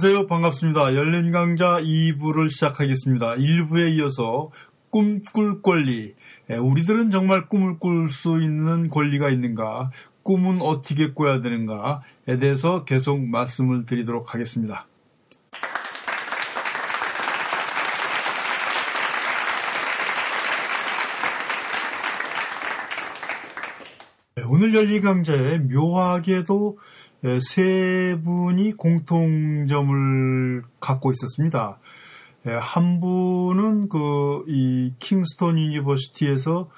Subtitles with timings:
[0.00, 0.28] 안녕하세요.
[0.28, 0.94] 반갑습니다.
[0.94, 3.34] 열린 강좌 2부를 시작하겠습니다.
[3.34, 4.52] 1부에 이어서
[4.90, 6.14] 꿈꿀 권리.
[6.50, 9.90] 예, 우리들은 정말 꿈을 꿀 수 있는 권리가 있는가?
[10.22, 14.86] 꿈은 어떻게 꿔야 되는가에 대해서 계속 말씀을 드리도록 하겠습니다.
[24.36, 26.78] 네, 오늘 열린 강좌에 묘하게도
[27.40, 31.78] 세 분이 공통점을 갖고 있었습니다.
[32.44, 36.70] 한 분은 그 이 Kingston University에서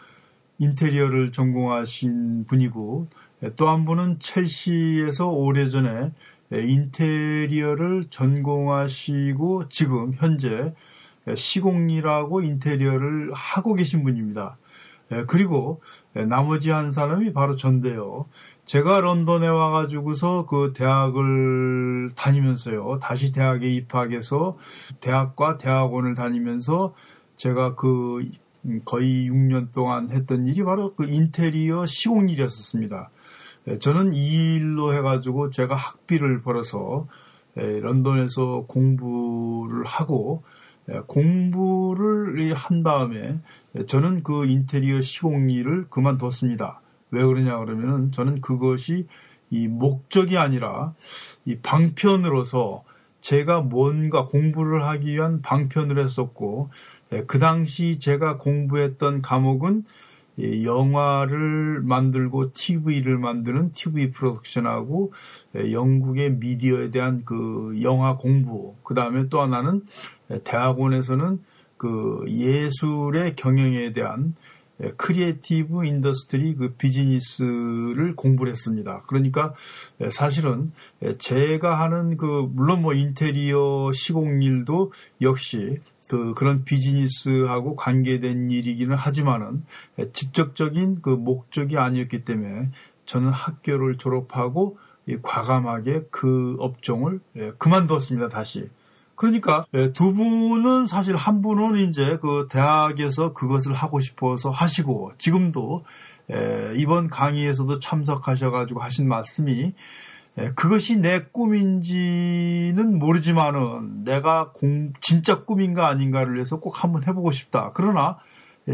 [0.59, 3.09] 인테리어를 전공하신 분이고
[3.57, 6.13] 또 한 분은 첼시에서 오래전에
[6.53, 10.75] 인테리어를 전공하시고 지금 현재
[11.37, 14.59] 시공일하고 인테리어를 하고 계신 분입니다.
[15.29, 15.81] 그리고
[16.29, 18.27] 나머지 한 사람이 바로 전데요.
[18.71, 23.01] 제가 런던에 와가지고서 그 대학을 다니면서요.
[23.01, 24.59] 다시 대학에 입학해서
[25.01, 26.95] 대학과 대학원을 다니면서
[27.35, 28.25] 제가 그
[28.85, 33.11] 거의 6년 동안 했던 일이 바로 그 인테리어 시공 일이었었습니다.
[33.67, 37.09] 예, 저는 이 일로 해가지고 제가 학비를 벌어서
[37.59, 40.45] 예, 런던에서 공부를 하고
[40.93, 43.41] 예, 공부를 한 다음에
[43.89, 46.83] 저는 그 인테리어 시공 일을 그만뒀습니다.
[47.11, 49.07] 왜 그러냐 그러면은 저는 그것이
[49.51, 50.95] 이 목적이 아니라
[51.45, 52.85] 이 방편으로서
[53.21, 56.71] 제가 뭔가 공부를 하기 위한 방편을 했었고
[57.13, 59.85] 예, 그 당시 제가 공부했던 과목은
[60.65, 65.13] 영화를 만들고 TV를 만드는 TV 프로덕션하고
[65.57, 69.83] 예, 영국의 미디어에 대한 그 영화 공부 그 다음에 또 하나는
[70.45, 71.41] 대학원에서는
[71.77, 74.50] 그 예술의 경영에 대한 예,
[74.97, 79.03] creative industry 그 비즈니스를 공부를 했습니다.
[79.07, 79.55] 그러니까
[80.01, 87.77] 예, 사실은 예, 제가 하는 그 물론 뭐 인테리어 시공 일도 역시 그 그런 비즈니스하고
[87.77, 89.65] 관계된 일이기는 하지만은
[90.13, 92.71] 직접적인 그 목적이 아니었기 때문에
[93.07, 94.79] 저는 학교를 졸업하고
[95.23, 97.21] 과감하게 그 업종을
[97.59, 98.29] 그만두었습니다.
[98.29, 98.69] 다시.
[99.21, 105.85] 그러니까 예, 두 분은 사실 한 분은 이제 그 대학에서 그것을 하고 싶어서 하시고 지금도
[106.33, 109.75] 예, 이번 강의에서도 참석하셔가지고 하신 말씀이
[110.39, 117.73] 예, 그것이 내 꿈인지는 모르지만은 내가 공, 진짜 꿈인가 아닌가를 위해서 꼭 한번 해보고 싶다.
[117.75, 118.17] 그러나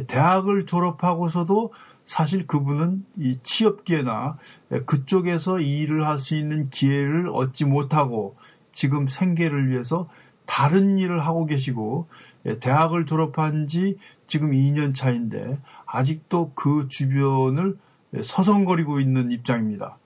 [0.06, 1.72] 대학을 졸업하고서도
[2.04, 4.36] 사실 그분은 이 취업기회나
[4.86, 8.36] 그쪽에서 일을 할 수 있는 기회를 얻지 못하고
[8.70, 10.08] 지금 생계를 위해서
[10.46, 12.08] 다른 일을 하고 계시고
[12.46, 17.76] 예, 대학을 졸업한 지 지금 2년 차인데 아직도 그 주변을
[18.14, 19.98] 예, 서성거리고 있는 입장입니다.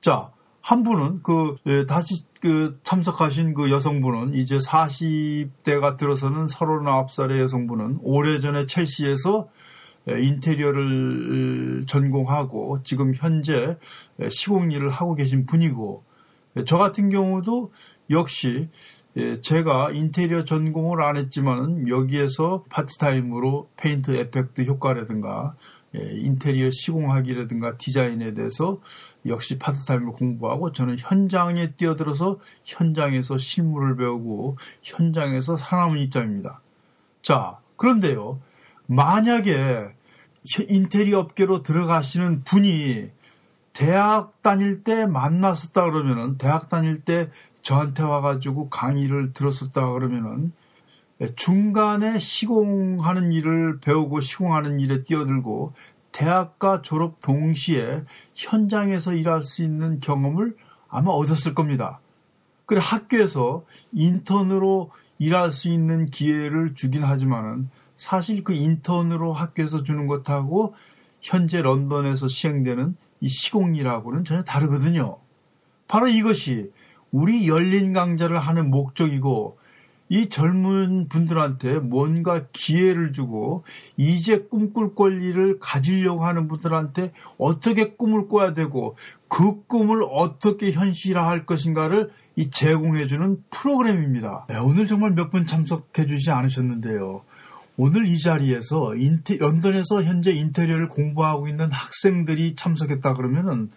[0.00, 0.30] 자,
[0.60, 8.66] 한 분은 그 예, 다시 그 참석하신 그 여성분은 이제 40대가 들어서는 39살의 여성분은 오래전에
[8.66, 9.48] 첼시에서
[10.06, 13.76] 인테리어를 전공하고 지금 현재
[14.30, 16.04] 시공 일을 하고 계신 분이고
[16.64, 17.72] 저 같은 경우도
[18.10, 18.68] 역시
[19.18, 25.56] 예, 제가 인테리어 전공을 안 했지만은 여기에서 파트타임으로 paint effect 효과라든가
[25.96, 28.80] 예, 인테리어 시공하기라든가 디자인에 대해서
[29.26, 36.60] 역시 파트타임을 공부하고 저는 현장에 뛰어들어서 현장에서 실무를 배우고 현장에서 살아남은 입장입니다.
[37.20, 38.40] 자, 그런데요.
[38.86, 39.88] 만약에
[40.68, 43.10] 인테리어 업계로 들어가시는 분이
[43.72, 47.30] 대학 다닐 때 만났었다 그러면은 대학 다닐 때
[47.62, 50.52] 저한테 와가지고 강의를 들었었다 그러면은
[51.36, 55.72] 중간에 시공하는 일을 배우고 시공하는 일에 뛰어들고
[56.12, 58.04] 대학과 졸업 동시에
[58.34, 60.56] 현장에서 일할 수 있는 경험을
[60.88, 62.00] 아마 얻었을 겁니다.
[62.66, 70.74] 그래 학교에서 인턴으로 일할 수 있는 기회를 주긴 하지만은 사실 그 인턴으로 학교에서 주는 것하고
[71.20, 75.18] 현재 런던에서 시행되는 이 시공일하고는 전혀 다르거든요.
[75.88, 76.70] 바로 이것이
[77.12, 79.58] 우리 열린 강좌를 하는 목적이고
[80.10, 83.64] 이 젊은 분들한테 뭔가 기회를 주고
[83.98, 88.96] 이제 꿈꿀 권리를 가지려고 하는 분들한테 어떻게 꿈을 꿔야 되고
[89.28, 94.46] 그 꿈을 어떻게 현실화할 것인가를 이 제공해주는 프로그램입니다.
[94.48, 97.22] 네, 오늘 정말 몇 분 참석해주지 않으셨는데요.
[97.76, 103.70] 오늘 이 자리에서 인테, 런던에서 현재 인테리어를 공부하고 있는 학생들이 참석했다 그러면은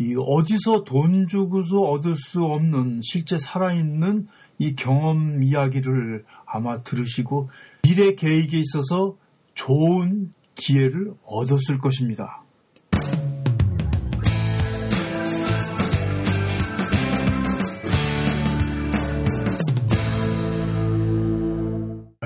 [0.00, 4.28] 이 어디서 돈 주고서 얻을 수 없는 실제 살아있는
[4.58, 7.50] 이 경험 이야기를 아마 들으시고
[7.82, 9.16] 미래 계획에 있어서
[9.54, 12.44] 좋은 기회를 얻었을 것입니다.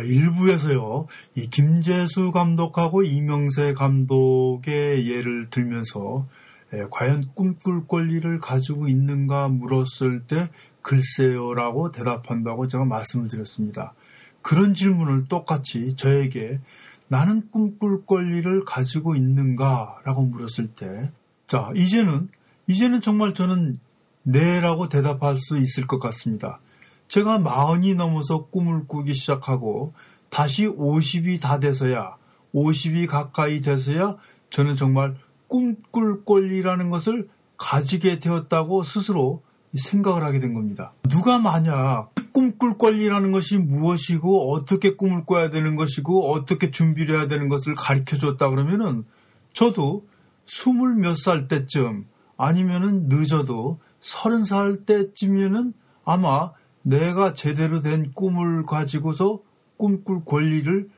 [0.05, 6.27] 일부에서요, 이 김재수 감독하고 이명세 감독의 예를 들면서
[6.73, 10.51] 에, 과연 꿈꿀 권리를 가지고 있는가 물었을 때
[10.83, 13.95] 글쎄요라고 대답한다고 제가 말씀을 드렸습니다.
[14.41, 16.61] 그런 질문을 똑같이 저에게
[17.09, 21.13] 나는 꿈꿀 권리를 가지고 있는가라고 물었을 때,
[21.47, 22.29] 자, 이제는,
[22.67, 23.79] 이제는 정말 저는
[24.23, 26.61] 네라고 대답할 수 있을 것 같습니다.
[27.09, 29.93] 제가 마흔이 넘어서 꿈을 꾸기 시작하고
[30.31, 32.17] 다시 50이 다 돼서야,
[32.55, 34.17] 50이 가까이 돼서야
[34.49, 35.17] 저는 정말
[35.53, 37.29] 꿈꿀 권리라는 것을
[37.59, 39.43] 가지게 되었다고 스스로
[39.75, 40.95] 생각을 하게 된 겁니다.
[41.11, 47.51] 누가 만약 꿈꿀 권리라는 것이 무엇이고 어떻게 꿈을 꿔야 되는 것이고 어떻게 준비를 해야 되는
[47.51, 49.05] 것을 가르쳐 줬다 그러면은
[49.53, 50.07] 저도
[50.47, 52.07] 스물 몇 살 때쯤
[52.39, 55.75] 아니면은 늦어도 서른 살 때쯤이면은
[56.07, 59.41] 아마 내가 제대로 된 꿈을 가지고서
[59.77, 60.89] 꿈꿀 권리를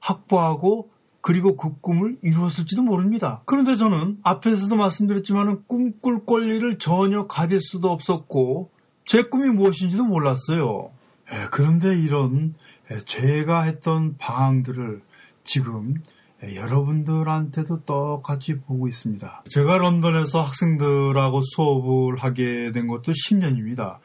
[0.00, 0.90] 확보하고
[1.26, 3.42] 그리고 그 꿈을 이루었을지도 모릅니다.
[3.46, 8.70] 그런데 저는 앞에서도 말씀드렸지만 꿈꿀 권리를 전혀 가질 수도 없었고
[9.04, 10.92] 제 꿈이 무엇인지도 몰랐어요.
[11.32, 12.54] 예, 그런데 이런
[12.92, 15.02] 예, 제가 했던 방황들을
[15.42, 16.00] 지금
[16.44, 19.42] 예, 여러분들한테도 똑같이 보고 있습니다.
[19.48, 23.98] 제가 런던에서 학생들하고 수업을 하게 된 것도 10년입니다.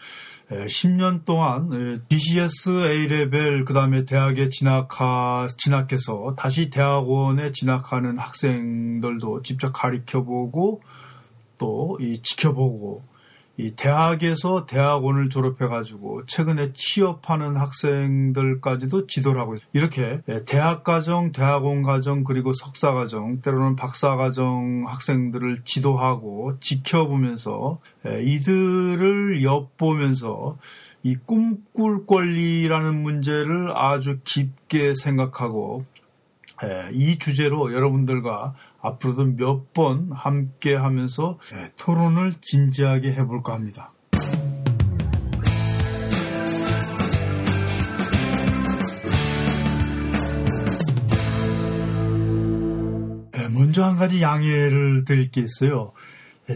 [0.52, 1.70] 10년 동안
[2.10, 10.82] BCS A레벨 그 다음에 대학에 진학하, 진학해서 다시 대학원에 진학하는 학생들도 직접 가르쳐 보고
[11.58, 13.04] 또 이 지켜보고
[13.58, 19.68] 이 대학에서 대학원을 졸업해가지고 최근에 취업하는 학생들까지도 지도를 하고 있어요.
[19.74, 29.44] 이렇게 대학 과정, 대학원 과정, 그리고 석사 과정, 때로는 박사 과정 학생들을 지도하고 지켜보면서 이들을
[29.44, 30.58] 엿보면서
[31.04, 35.86] 이 꿈꿀 권리라는 문제를 아주 깊게 생각하고
[36.94, 41.40] 이 주제로 여러분들과 앞으로도 몇 번 함께 하면서
[41.78, 43.94] 토론을 진지하게 해볼까 합니다.
[53.54, 55.94] 먼저 한 가지 양해를 드릴 게 있어요.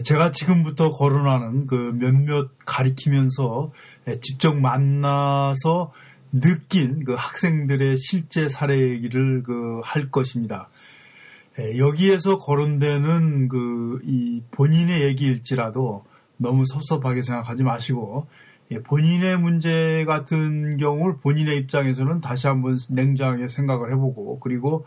[0.04, 3.72] 제가 지금부터 거론하는 그 몇몇 가리키면서
[4.20, 5.92] 직접 만나서
[6.32, 10.68] 느낀 그 학생들의 실제 사례 얘기를 그 할 것입니다.
[11.58, 16.04] 예, 여기에서 거론되는 그 이 본인의 얘기일지라도
[16.36, 18.26] 너무 섭섭하게 생각하지 마시고
[18.72, 24.86] 예, 본인의 문제 같은 경우를 본인의 입장에서는 다시 한번 냉정하게 생각을 해보고 그리고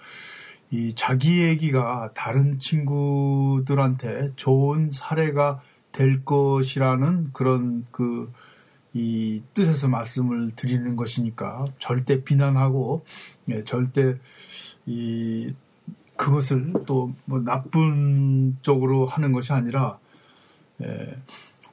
[0.71, 8.31] 이 자기 얘기가 다른 친구들한테 좋은 사례가 될 것이라는 그런 그
[8.93, 13.05] 이 뜻에서 말씀을 드리는 것이니까 절대 비난하고
[13.49, 14.17] 예, 절대
[14.85, 15.53] 이
[16.15, 19.99] 그것을 또 뭐 나쁜 쪽으로 하는 것이 아니라
[20.81, 21.15] 예,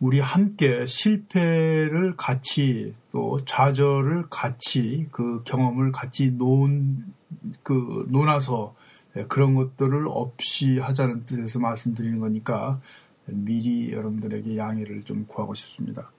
[0.01, 7.15] 우리 함께 실패를 같이 또 좌절을 같이 그 경험을 같이 논,
[7.63, 8.75] 그, 논아서
[9.17, 12.81] 예, 그런 것들을 없이 하자는 뜻에서 말씀드리는 거니까
[13.27, 16.11] 미리 여러분들에게 양해를 좀 구하고 싶습니다.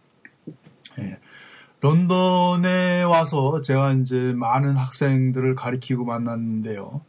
[0.99, 1.19] 예.
[1.81, 7.01] 런던에 와서 제가 이제 많은 학생들을 가리키고 만났는데요.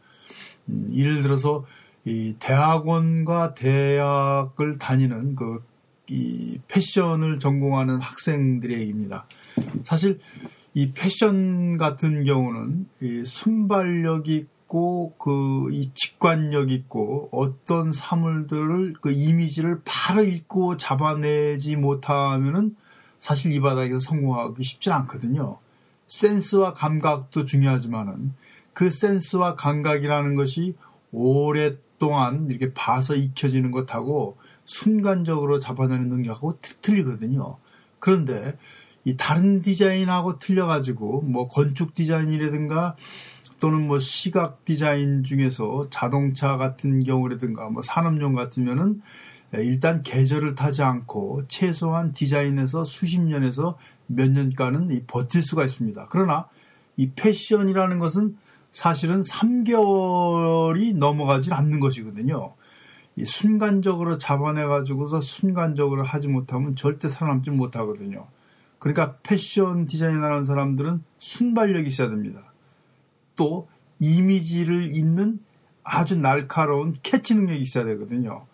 [0.69, 1.65] 음, 예를 들어서
[2.05, 5.69] 이 대학원과 대학을 다니는 그
[6.09, 9.27] 이 패션을 전공하는 학생들의 얘기입니다.
[9.83, 10.19] 사실
[10.73, 19.81] 이 패션 같은 경우는 이 순발력 있고 그 이 직관력 있고 어떤 사물들을 그 이미지를
[19.85, 22.75] 바로 읽고 잡아내지 못하면은
[23.19, 25.59] 사실 이 바닥에서 성공하기 쉽지 않거든요.
[26.07, 28.33] 센스와 감각도 중요하지만은
[28.73, 30.75] 그 센스와 감각이라는 것이
[31.11, 37.57] 오랫동안 이렇게 봐서 익혀지는 것하고 순간적으로 잡아내는 능력하고 틀리거든요.
[37.99, 38.57] 그런데
[39.03, 42.95] 이 다른 디자인하고 틀려가지고 뭐 건축 디자인이라든가
[43.59, 49.01] 또는 뭐 시각 디자인 중에서 자동차 같은 경우라든가 뭐 산업용 같으면은
[49.53, 53.77] 일단 계절을 타지 않고 최소한 디자인에서 수십 년에서
[54.07, 56.07] 몇 년간은 버틸 수가 있습니다.
[56.09, 56.47] 그러나
[56.97, 58.37] 이 패션이라는 것은
[58.71, 62.53] 사실은 3개월이 넘어가질 않는 것이거든요.
[63.15, 68.27] 이 순간적으로 잡아내가지고서 순간적으로 하지 못하면 절대 살아남지 못하거든요.
[68.77, 72.53] 그러니까 패션 디자인하는 사람들은 순발력이 있어야 됩니다.
[73.35, 73.67] 또
[73.99, 75.39] 이미지를 잇는
[75.83, 78.45] 아주 날카로운 캐치 능력이 있어야 되거든요.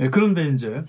[0.00, 0.84] 예, 그런데 이제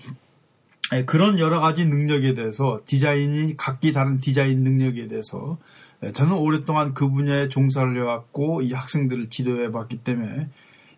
[0.92, 5.58] 예, 그런 여러 가지 능력에 대해서 디자인이 각기 다른 디자인 능력에 대해서
[6.02, 10.48] 예, 저는 오랫동안 그 분야에 종사를 해왔고 이 학생들을 지도해봤기 때문에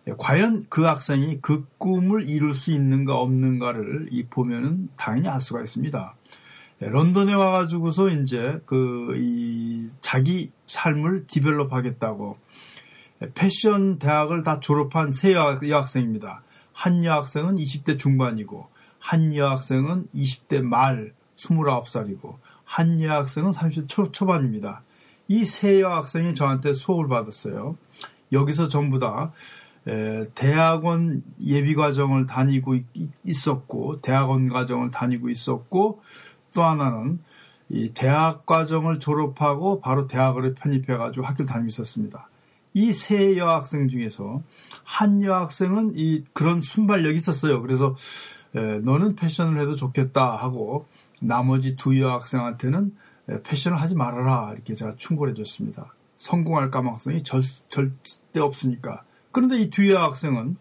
[0.07, 5.61] 예, 과연 그 학생이 그 꿈을 이룰 수 있는가 없는가를 이 보면은 당연히 알 수가
[5.61, 6.15] 있습니다.
[6.83, 12.37] 예, 런던에 와가지고서 이제 그 이 자기 삶을 디벨롭 하겠다고
[13.33, 16.43] 패션 대학을 다 졸업한 세 여학생입니다.
[16.81, 24.81] 한 여학생은 20대 중반이고 한 여학생은 20대 말 29살이고 한 여학생은 30대 초, 초반입니다.
[25.27, 27.77] 이 세 여학생이 저한테 수업을 받았어요.
[28.31, 29.31] 여기서 전부 다
[30.33, 32.77] 대학원 예비 과정을 다니고
[33.25, 36.01] 있었고 대학원 과정을 다니고 있었고
[36.55, 37.19] 또 하나는
[37.69, 42.27] 이 대학 과정을 졸업하고 바로 대학을 편입해 가지고 학교를 다니고 있었습니다.
[42.73, 44.41] 이 세 여학생 중에서
[44.83, 47.61] 한 여학생은 이 그런 순발력이 있었어요.
[47.61, 47.95] 그래서
[48.55, 50.85] 에, 너는 패션을 해도 좋겠다 하고
[51.21, 52.95] 나머지 두 여학생한테는
[53.43, 55.93] 패션을 하지 말아라 이렇게 제가 충고를 해줬습니다.
[56.15, 59.03] 성공할 가망성이 절, 절대 없으니까.
[59.31, 60.57] 그런데 이 두 여학생은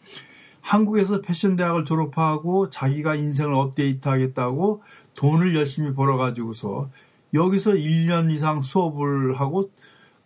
[0.61, 4.83] 한국에서 패션 대학을 졸업하고 자기가 인생을 업데이트 하겠다고
[5.15, 6.91] 돈을 열심히 벌어가지고서
[7.35, 9.71] 여기서 1년 이상 수업을 하고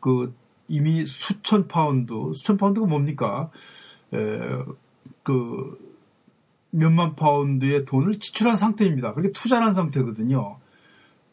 [0.01, 0.35] 그
[0.69, 3.51] 이미 수천 파운드, 수천 파운드가 뭡니까?
[4.13, 4.19] 에,
[5.23, 5.79] 그
[6.71, 9.15] 몇만 파운드의 돈을 지출한 상태입니다.
[9.15, 10.59] 그렇게 투자한 상태거든요.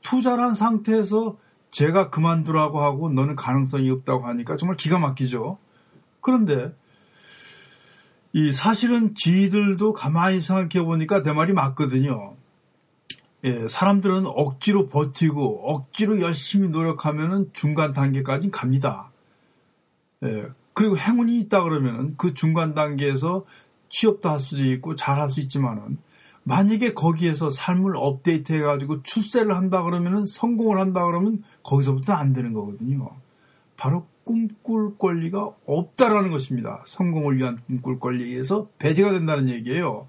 [0.01, 1.37] 투자한 상태에서
[1.71, 5.57] 제가 그만두라고 하고 너는 가능성이 없다고 하니까 정말 기가 막히죠.
[6.19, 6.75] 그런데
[8.33, 12.35] 이 사실은 지들도 가만히 생각해 보니까 내 말이 맞거든요.
[13.43, 19.10] 예, 사람들은 억지로 버티고 억지로 열심히 노력하면은 중간 단계까지 갑니다.
[20.23, 23.45] 예, 그리고 행운이 있다 그러면은 그 중간 단계에서
[23.89, 25.97] 취업도 할 수도 있고 잘 할 수 있지만은
[26.43, 33.09] 만약에 거기에서 삶을 업데이트 해가지고 출세를 한다 그러면은 성공을 한다 그러면 거기서부터 안 되는 거거든요.
[33.77, 36.83] 바로 꿈꿀 권리가 없다라는 것입니다.
[36.85, 40.07] 성공을 위한 꿈꿀 권리에서 배제가 된다는 얘기예요.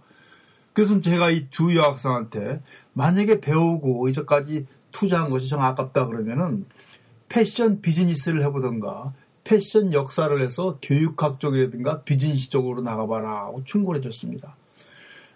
[0.72, 2.62] 그래서 제가 이 두 여학생한테
[2.94, 6.66] 만약에 배우고 이제까지 투자한 것이 정 아깝다 그러면은
[7.28, 9.12] 패션 비즈니스를 해보던가
[9.44, 14.56] 패션 역사를 해서 교육학 쪽이라든가 비즈니스 쪽으로 나가봐라 하고 충고를 해줬습니다.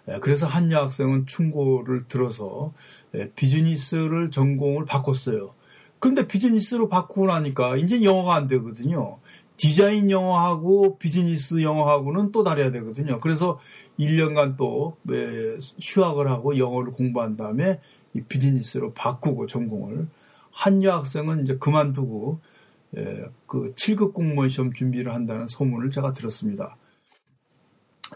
[0.09, 2.73] 예, 그래서 한 여학생은 충고를 들어서
[3.15, 5.53] 예, 비즈니스를 전공을 바꿨어요.
[5.99, 9.19] 그런데 비즈니스로 바꾸고 나니까 이제 영어가 안 되거든요.
[9.57, 13.19] 디자인 영어하고 비즈니스 영어하고는 또 다르야 되거든요.
[13.19, 13.59] 그래서
[13.99, 17.81] 1년간 또 예, 휴학을 하고 영어를 공부한 다음에
[18.13, 20.07] 이 비즈니스로 바꾸고 전공을
[20.51, 22.56] 한 여학생은 이제 그만두고 예,
[22.91, 26.77] 그 7급 공무원 시험 준비를 한다는 소문을 제가 들었습니다.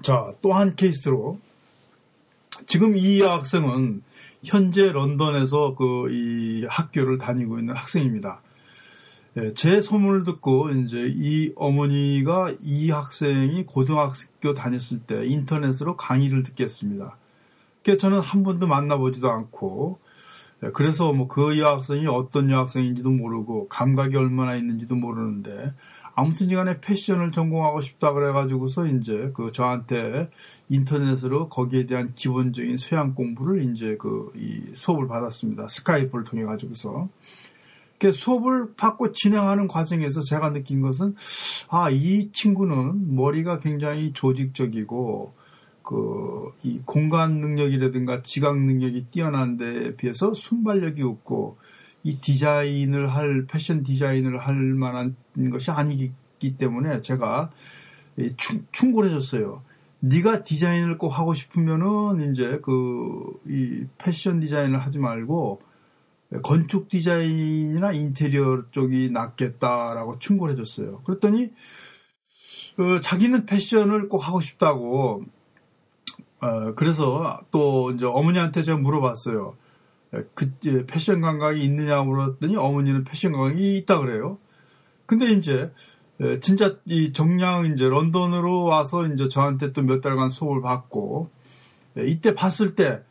[0.01, 1.39] 자, 또 한 케이스로
[2.67, 4.03] 지금 이 학생은
[4.43, 8.41] 현재 런던에서 그 이 학교를 다니고 있는 학생입니다.
[9.37, 17.17] 예, 제 소문을 듣고 이제 이 어머니가 이 학생이 고등학교 다녔을 때 인터넷으로 강의를 듣겠습니다.
[17.83, 20.10] 그래서 저는 한 번도 만나보지도 않고 예,
[20.73, 25.73] 그래서 뭐 그 여학생이 어떤 여학생인지도 모르고 감각이 얼마나 있는지도 모르는데
[26.13, 30.29] 아무튼 간에 패션을 전공하고 싶다 그래가지고서 이제 그 저한테
[30.69, 35.67] 인터넷으로 거기에 대한 기본적인 소양 공부를 이제 그 이 수업을 받았습니다.
[35.67, 37.09] 스카이프를 통해 가지고서.
[37.97, 41.15] 그 수업을 받고 진행하는 과정에서 제가 느낀 것은
[41.69, 45.33] 아, 이 친구는 머리가 굉장히 조직적이고
[45.83, 51.57] 그 이 공간 능력이라든가 지각 능력이 뛰어난 데 비해서 순발력이 없고
[52.03, 55.15] 이 디자인을 할 패션 디자인을 할 만한
[55.51, 56.11] 것이 아니기
[56.57, 57.51] 때문에 제가
[58.37, 59.63] 충, 충고를 해줬어요.
[59.99, 65.61] 네가 디자인을 꼭 하고 싶으면은 이제 그 이 패션 디자인을 하지 말고
[66.43, 71.01] 건축 디자인이나 인테리어 쪽이 낫겠다라고 충고를 해줬어요.
[71.03, 71.51] 그랬더니
[72.77, 75.23] 어, 자기는 패션을 꼭 하고 싶다고
[76.41, 79.55] 어, 그래서 또 이제 어머니한테 제가 물어봤어요.
[80.33, 80.51] 그
[80.87, 84.39] 패션 감각이 있느냐 물었더니 어머니는 패션 감각이 있다 그래요.
[85.05, 85.71] 근데 이제
[86.41, 91.29] 진짜 이 정량 이제 런던으로 와서 이제 저한테 또 몇 달간 수업을 받고
[91.97, 93.03] 이때 봤을 때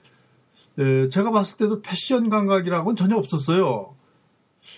[1.10, 3.94] 제가 봤을 때도 패션 감각이라고는 전혀 없었어요.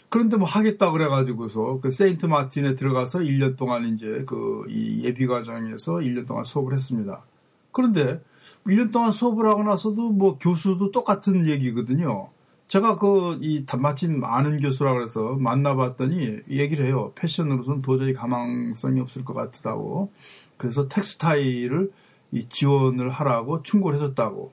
[0.08, 6.26] 그런데 뭐 하겠다 그래가지고서 그 세인트 마틴에 들어가서 1년 동안 이제 그이 예비 과정에서 1년
[6.26, 7.24] 동안 수업을 했습니다.
[7.72, 8.22] 그런데
[8.66, 12.30] 1년 동안 수업을 하고 나서도 뭐 교수도 똑같은 얘기거든요.
[12.68, 17.12] 제가 그, 이, 마침 아는 교수라 그래서 만나봤더니 얘기를 해요.
[17.16, 20.10] 패션으로서는 도저히 가망성이 없을 것 같다고.
[20.56, 21.92] 그래서 텍스타일을
[22.30, 24.52] 이 지원을 하라고 충고를 해줬다고.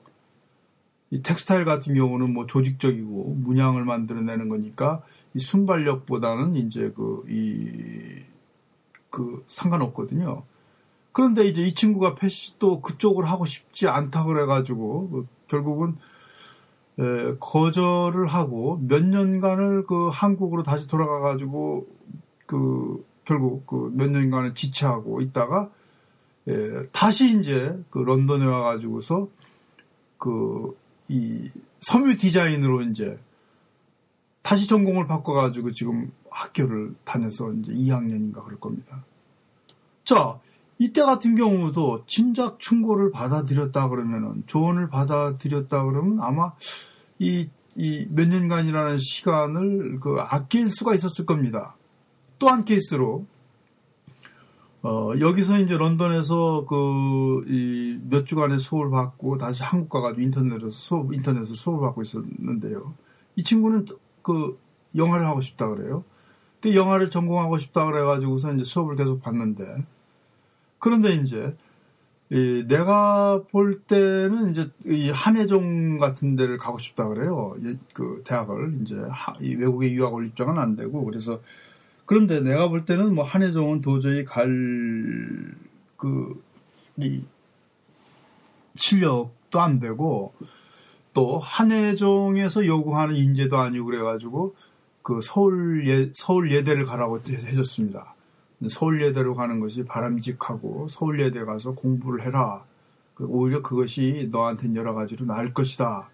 [1.12, 5.02] 이 텍스타일 같은 경우는 뭐 조직적이고 문양을 만들어내는 거니까
[5.34, 8.22] 이 순발력보다는 이제 그, 이,
[9.08, 10.42] 그 상관없거든요.
[11.12, 15.96] 그런데 이제 이 친구가 패시도 그쪽을 하고 싶지 않다 그래가지고 그 결국은
[16.98, 21.86] 에, 거절을 하고 몇 년간을 그 한국으로 다시 돌아가가지고
[22.46, 25.70] 그 결국 그 몇 년간을 지체하고 있다가
[26.48, 29.28] 에, 다시 이제 그 런던에 와가지고서
[30.18, 31.50] 그 이
[31.80, 33.18] 섬유 디자인으로 이제
[34.42, 39.04] 다시 전공을 바꿔가지고 지금 학교를 다녀서 이제 2학년인가 그럴 겁니다.
[40.04, 40.38] 자,
[40.80, 46.52] 이때 같은 경우도 진작 충고를 받아들였다 그러면은 조언을 받아들였다 그러면 아마
[47.18, 51.76] 이, 이 몇 년간이라는 시간을 그 아낄 수가 있었을 겁니다.
[52.38, 53.26] 또 한 케이스로
[54.82, 61.12] 어, 여기서 이제 런던에서 그, 이, 몇 주간의 수업을 받고 다시 한국 가가지고 인터넷에서 수업,
[61.12, 62.94] 인터넷에서 수업을 받고 있었는데요.
[63.36, 63.84] 이 친구는
[64.22, 64.58] 그
[64.96, 66.04] 영화를 하고 싶다 그래요.
[66.62, 69.84] 그 영화를 전공하고 싶다 그래가지고서 이제 수업을 계속 받는데
[70.80, 71.54] 그런데 이제
[72.32, 77.56] 이 내가 볼 때는 이제 이 한해종 같은 데를 가고 싶다 그래요.
[77.92, 78.96] 그 대학을 이제
[79.40, 81.40] 이 외국에 유학을 입장은 안 되고 그래서
[82.06, 85.54] 그런데 내가 볼 때는 뭐 한해종은 도저히 갈그이
[88.76, 90.32] 실력도 안 되고
[91.12, 94.54] 또 한해종에서 요구하는 인재도 아니고 그래가지고
[95.02, 98.14] 그 서울 예 서울 예대를 가라고 해줬습니다.
[98.68, 102.64] 서울 예대로 가는 것이 바람직하고 서울 예대 가서 공부를 해라.
[103.14, 106.10] 그 오히려 그것이 너한테는 여러 가지로 나을 것이다.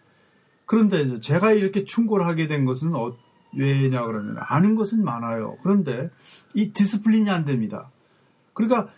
[0.65, 3.17] 그런데 제가 이렇게 충고를 하게 된 것은 어,
[3.57, 5.57] 왜냐 그러면 아는 것은 많아요.
[5.63, 6.11] 그런데
[6.55, 7.91] 이 discipline이 안 됩니다.
[8.53, 8.89] 그러니까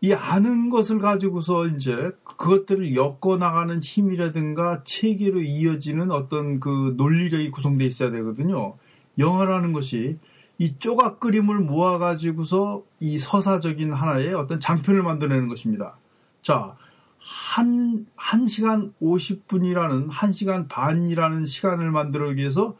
[0.00, 7.84] 이 아는 것을 가지고서 이제 그것들을 엮어 나가는 힘이라든가 체계로 이어지는 어떤 그 논리력이 구성돼
[7.84, 8.76] 있어야 되거든요.
[9.18, 10.18] 영화라는 것이
[10.58, 15.98] 이 조각 그림을 모아가지고서 이 서사적인 하나의 어떤 장편을 만들어내는 것입니다.
[16.42, 16.76] 자,
[17.18, 22.76] 한, 한 시간 50분이라는, 한 시간 반이라는 시간을 만들기 위해서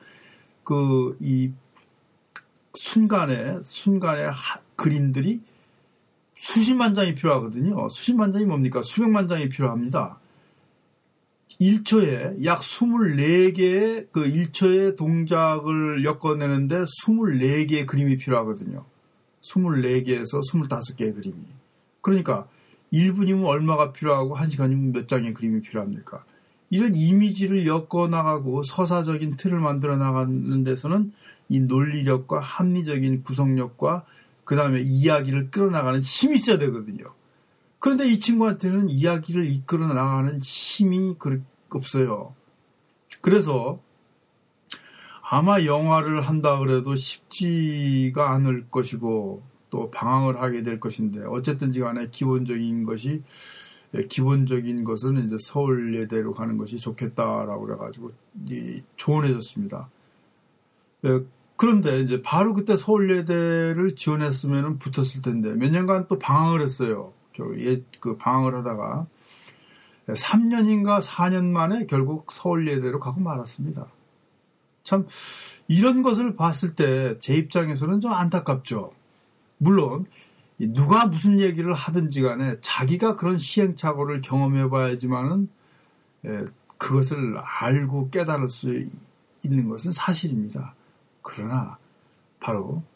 [0.64, 1.52] 그, 이
[2.74, 5.40] 순간에, 순간에 하, 그림들이
[6.36, 7.88] 수십만 장이 필요하거든요.
[7.88, 8.82] 수십만 장이 뭡니까?
[8.82, 10.18] 수백만 장이 필요합니다.
[11.60, 18.84] 1초에 약 24개의 그 1초의 동작을 엮어내는데 24개의 그림이 필요하거든요.
[19.42, 21.36] 24개에서 25개의 그림이.
[22.02, 22.46] 그러니까
[22.92, 26.24] 1분이면 얼마가 필요하고 1시간이면 몇 장의 그림이 필요합니까?
[26.70, 31.12] 이런 이미지를 엮어 나가고 서사적인 틀을 만들어 나가는 데서는
[31.48, 34.04] 이 논리력과 합리적인 구성력과
[34.44, 37.12] 그 다음에 이야기를 끌어나가는 힘이 있어야 되거든요.
[37.78, 41.14] 그런데 이 친구한테는 이야기를 이끌어 나가는 힘이
[41.70, 42.34] 없어요.
[43.20, 43.80] 그래서
[45.20, 52.84] 아마 영화를 한다 그래도 쉽지가 않을 것이고 또 방황을 하게 될 것인데 어쨌든지 간에 기본적인
[52.84, 53.22] 것이
[54.08, 58.12] 기본적인 것은 이제 서울 예대로 가는 것이 좋겠다라고 그래가지고
[58.96, 59.90] 조언해줬습니다.
[61.04, 61.20] 예,
[61.56, 67.12] 그런데 이제 바로 그때 서울 예대를 지원했으면 붙었을 텐데 몇 년간 또 방황을 했어요.
[67.58, 69.06] 예, 그 방황을 하다가
[70.08, 73.86] 3년인가 4년 만에 결국 서울예대로 가고 말았습니다.
[74.84, 75.06] 참
[75.68, 78.92] 이런 것을 봤을 때 제 입장에서는 좀 안타깝죠.
[79.58, 80.06] 물론
[80.58, 85.48] 누가 무슨 얘기를 하든지 간에 자기가 그런 시행착오를 경험해 봐야지만은
[86.24, 86.44] 예,
[86.78, 88.86] 그것을 알고 깨달을 수
[89.44, 90.74] 있는 것은 사실입니다.
[91.22, 91.78] 그러나
[92.40, 92.95] 바로 예,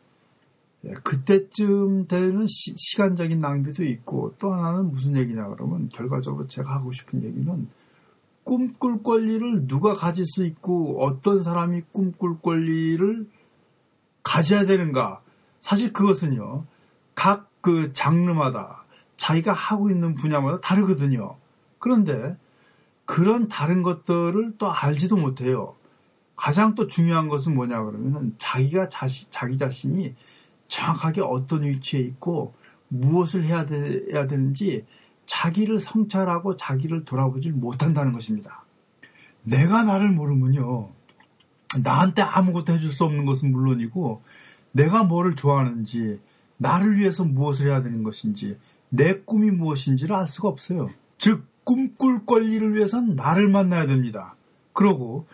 [1.02, 7.22] 그때쯤 되는 시, 간적인 낭비도 있고 또 하나는 무슨 얘기냐 그러면 결과적으로 제가 하고 싶은
[7.22, 7.68] 얘기는
[8.44, 13.28] 꿈꿀 권리를 누가 가질 수 있고 어떤 사람이 꿈꿀 권리를
[14.22, 15.22] 가져야 되는가.
[15.60, 16.64] 사실 그것은요
[17.14, 18.84] 각 그 장르마다
[19.16, 21.36] 자기가 하고 있는 분야마다 다르거든요.
[21.78, 22.36] 그런데
[23.04, 25.76] 그런 다른 것들을 또 알지도 못해요.
[26.36, 30.14] 가장 또 중요한 것은 뭐냐 그러면은 자기가 자시, 자기 자신이
[30.70, 32.54] 정확하게 어떤 위치에 있고
[32.88, 34.86] 무엇을 해야, 되, 해야 되는지
[35.26, 38.64] 자기를 성찰하고 자기를 돌아보질 못한다는 것입니다.
[39.42, 40.90] 내가 나를 모르면요.
[41.82, 44.22] 나한테 아무것도 해줄 수 없는 것은 물론이고
[44.72, 46.20] 내가 뭐를 좋아하는지
[46.56, 50.90] 나를 위해서 무엇을 해야 되는 것인지 내 꿈이 무엇인지를 알 수가 없어요.
[51.18, 54.34] 즉 꿈꿀 권리를 위해서는 나를 만나야 됩니다.
[54.72, 55.26] 그러고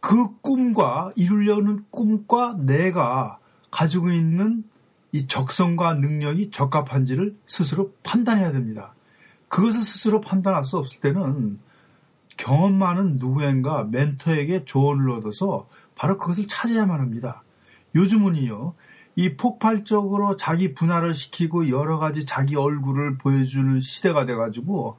[0.00, 3.38] 그 꿈과 이루려는 꿈과 내가
[3.70, 4.64] 가지고 있는
[5.16, 8.94] 이 적성과 능력이 적합한지를 스스로 판단해야 됩니다.
[9.48, 11.58] 그것을 스스로 판단할 수 없을 때는
[12.36, 17.42] 경험 많은 누구인가 멘토에게 조언을 얻어서 바로 그것을 찾아야만 합니다.
[17.94, 18.74] 요즘은요,
[19.16, 24.98] 이 폭발적으로 자기 분할을 시키고 여러 가지 자기 얼굴을 보여주는 시대가 돼가지고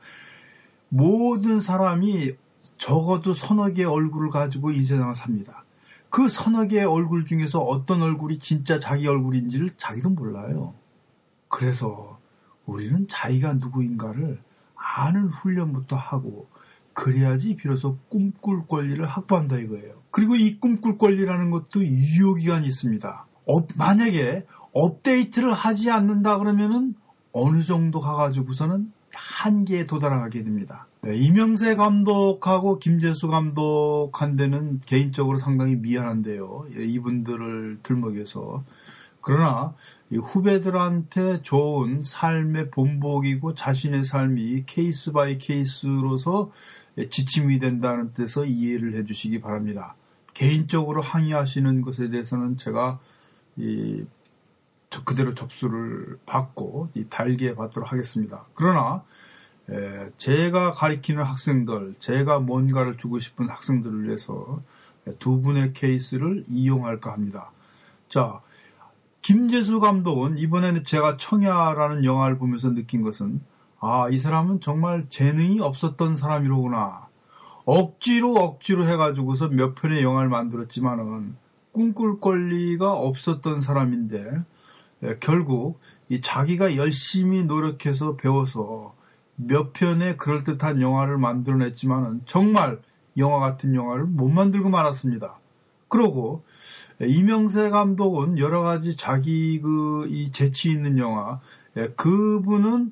[0.89, 2.31] 모든 사람이
[2.79, 5.63] 적어도 서너 개의 얼굴을 가지고 이 세상을 삽니다.
[6.09, 10.73] 그 서너 개의 얼굴 중에서 어떤 얼굴이 진짜 자기 얼굴인지를 자기도 몰라요.
[11.47, 12.19] 그래서
[12.65, 14.41] 우리는 자기가 누구인가를
[14.75, 16.47] 아는 훈련부터 하고
[16.93, 20.01] 그래야지 비로소 꿈꿀 권리를 확보한다 이거예요.
[20.11, 23.25] 그리고 이 꿈꿀 권리라는 것도 유효 기간이 있습니다.
[23.45, 26.95] 어, 만약에 업데이트를 하지 않는다 그러면은
[27.31, 30.86] 어느 정도 가가지고서는 한계에 도달하게 됩니다.
[31.01, 36.65] 네, 이명세 감독하고 김재수 감독한테는 개인적으로 상당히 미안한데요.
[36.75, 38.63] 예, 이분들을 들먹여서.
[39.21, 39.75] 그러나
[40.11, 46.51] 후배들한테 좋은 삶의 본보기고 자신의 삶이 case by case로서
[47.09, 49.95] 지침이 된다는 뜻에서 이해를 해주시기 바랍니다.
[50.33, 52.99] 개인적으로 항의하시는 것에 대해서는 제가
[53.57, 54.05] 이
[55.03, 58.45] 그대로 접수를 받고 달게 받도록 하겠습니다.
[58.53, 59.03] 그러나
[59.69, 64.61] 에, 제가 가리키는 학생들, 제가 뭔가를 주고 싶은 학생들을 위해서
[65.19, 67.51] 두 분의 케이스를 이용할까 합니다.
[68.09, 68.41] 자,
[69.21, 73.41] 김재수 감독은 이번에는 제가 청야라는 영화를 보면서 느낀 것은
[73.79, 77.07] 아, 이 사람은 정말 재능이 없었던 사람이로구나.
[77.65, 81.35] 억지로 억지로 해가지고서 몇 편의 영화를 만들었지만은
[81.73, 84.43] 꿈꿀 권리가 없었던 사람인데
[85.19, 88.95] 결국 이 자기가 열심히 노력해서 배워서
[89.37, 92.79] 몇 편의 그럴듯한 영화를 만들어냈지만은 정말
[93.17, 95.39] 영화 같은 영화를 못 만들고 말았습니다.
[95.87, 96.43] 그러고
[96.99, 101.39] 이명세 감독은 여러 가지 자기 그 이 재치 있는 영화
[101.77, 102.91] 예, 그분은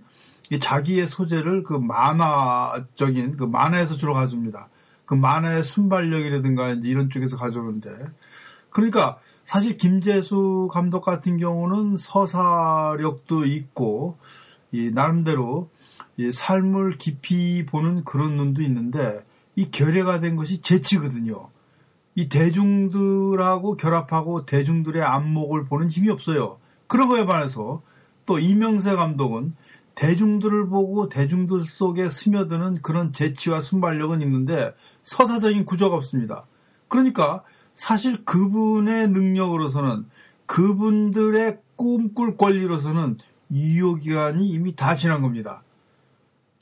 [0.60, 4.70] 자기의 소재를 그 만화적인 그 만화에서 주로 가져옵니다.
[5.06, 7.90] 그 만화의 순발력이라든가 이런 쪽에서 가져오는데
[8.70, 14.18] 그러니까 사실 김재수 감독 같은 경우는 서사력도 있고
[14.72, 15.70] 이 나름대로
[16.18, 19.24] 이 삶을 깊이 보는 그런 눈도 있는데
[19.56, 21.50] 이 결여가 된 것이 재치거든요.
[22.16, 26.58] 이 대중들하고 결합하고 대중들의 안목을 보는 힘이 없어요.
[26.88, 27.82] 그런 거에 반해서
[28.26, 29.54] 또 이명세 감독은
[29.96, 34.74] 대중들을 보고 대중들 속에 스며드는 그런 재치와 순발력은 있는데
[35.04, 36.46] 서사적인 구조가 없습니다.
[36.88, 40.06] 그러니까 사실 그분의 능력으로서는
[40.46, 43.18] 그분들의 꿈꿀 권리로서는
[43.52, 45.64] 유효기간이 이미 다 지난 겁니다.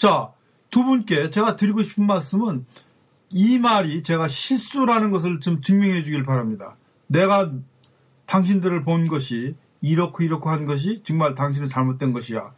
[0.03, 0.33] 자,
[0.69, 2.65] 두 분께 제가 드리고 싶은 말씀은
[3.31, 6.75] 이 말이 제가 실수라는 것을 좀 증명해 주길 바랍니다.
[7.07, 7.53] 내가
[8.25, 12.51] 당신들을 본 것이 이렇고 이렇고 한 것이 정말 당신은 잘못된 것이야.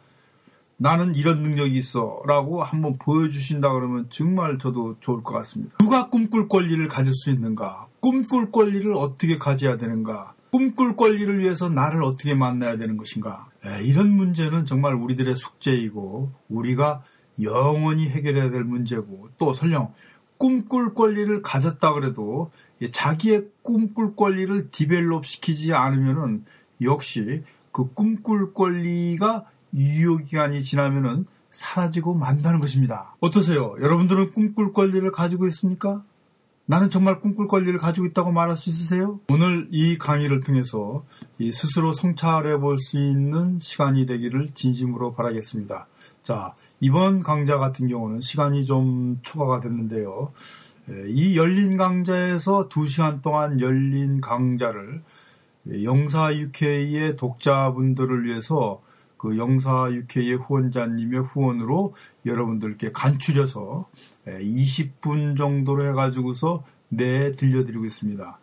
[0.76, 2.20] 나는 이런 능력이 있어.
[2.26, 5.76] 라고 한번 보여주신다 그러면 정말 저도 좋을 것 같습니다.
[5.78, 7.86] 누가 꿈꿀 권리를 가질 수 있는가?
[8.00, 10.34] 꿈꿀 권리를 어떻게 가져야 되는가?
[10.50, 13.46] 꿈꿀 권리를 위해서 나를 어떻게 만나야 되는 것인가?
[13.64, 17.04] 에, 이런 문제는 정말 우리들의 숙제이고 우리가
[17.42, 19.92] 영원히 해결해야 될 문제고 또 설령
[20.38, 22.50] 꿈꿀 권리를 가졌다 그래도
[22.92, 26.44] 자기의 꿈꿀 권리를 디벨롭 시키지 않으면은
[26.82, 33.14] 역시 그 꿈꿀 권리가 유효 기간이 지나면은 사라지고 만다는 것입니다.
[33.20, 33.74] 어떠세요?
[33.80, 36.02] 여러분들은 꿈꿀 권리를 가지고 있습니까?
[36.66, 39.20] 나는 정말 꿈꿀 권리를 가지고 있다고 말할 수 있으세요?
[39.28, 41.04] 오늘 이 강의를 통해서
[41.52, 45.86] 스스로 성찰해 볼 수 있는 시간이 되기를 진심으로 바라겠습니다.
[46.22, 50.32] 자, 이번 강좌 같은 경우는 시간이 좀 초과가 됐는데요.
[51.08, 55.02] 이 열린 강좌에서 2시간 동안 열린 강좌를
[55.82, 58.82] 영사 UK의 독자분들을 위해서
[59.16, 63.88] 그 영사 UK의 후원자님의 후원으로 여러분들께 간추려서
[64.26, 68.38] 20분 정도로 해가지고서 매 들려드리고 있습니다.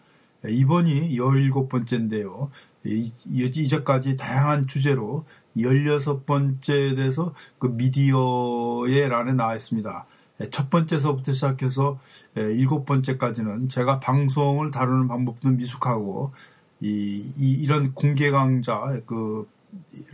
[0.50, 2.50] 이번이 17번째인데요.
[2.84, 5.24] 이제까지 다양한 주제로
[5.58, 10.06] 16번째에 대해서 그 미디어의 란에 나와 있습니다.
[10.50, 12.00] 첫 번째서부터 시작해서
[12.36, 16.32] 일곱 번째까지는 제가 방송을 다루는 방법도 미숙하고
[16.80, 19.48] 이, 이, 런 공개 강좌, 그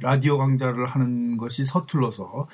[0.01, 2.47] 라디오 강좌를 하는 것이 서툴러서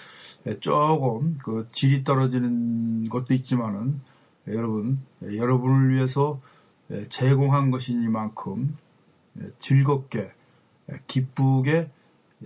[0.59, 3.99] 조금 그 질이 떨어지는 것도 있지만은
[4.47, 6.39] 여러분 여러분을 위해서
[7.09, 8.77] 제공한 것이니만큼
[9.59, 10.31] 즐겁게
[11.07, 11.89] 기쁘게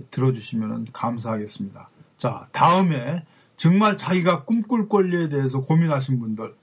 [0.10, 1.89] 들어주시면 감사하겠습니다.
[2.17, 3.25] 자 다음에
[3.56, 6.56] 정말 자기가 꿈꿀 권리에 대해서 고민하신 분들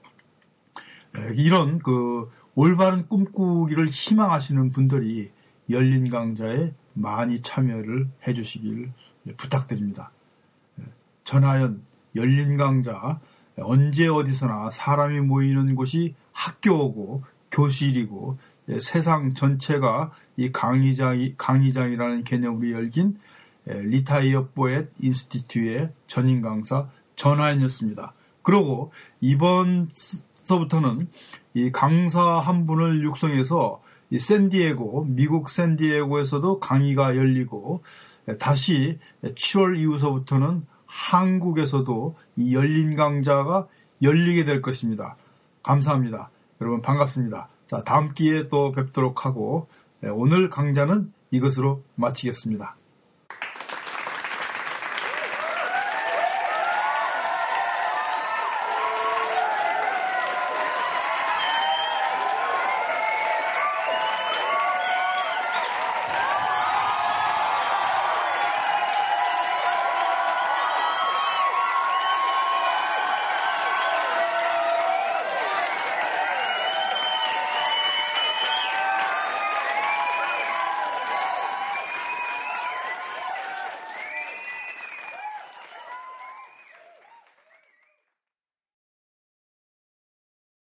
[1.35, 5.31] 이런 그 올바른 꿈꾸기를 희망하시는 분들이
[5.69, 8.91] 열린 강좌에 많이 참여를 해주시길
[9.37, 10.11] 부탁드립니다.
[11.23, 11.83] 전하연
[12.15, 13.19] 열린 강좌
[13.59, 18.47] 언제 어디서나 사람이 모이는 곳이 학교고 교실이고 예,
[18.79, 23.17] 세상 전체가 이 강의장, 강의장이라는 개념으로 열긴
[23.69, 28.13] 예, Retire Poet Institute의 전임 강사 전하연이었습니다.
[28.41, 31.09] 그리고 이번서부터는
[31.53, 37.83] 이 강사 한 분을 육성해서 이 샌디에고, 미국 샌디에고에서도 강의가 열리고
[38.29, 43.67] 예, 다시 7월 이후서부터는 한국에서도 이 열린 강좌가
[44.01, 45.17] 열리게 될 것입니다.
[45.63, 46.29] 감사합니다.
[46.61, 47.49] 여러분 반갑습니다.
[47.67, 49.67] 자, 다음 기회에 또 뵙도록 하고
[49.99, 52.75] 네, 오늘 강좌는 이것으로 마치겠습니다.